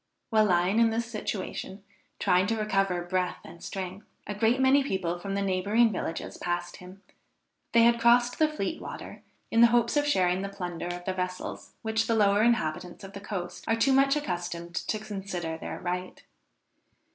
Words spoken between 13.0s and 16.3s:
of the coast are too much accustomed to consider their right.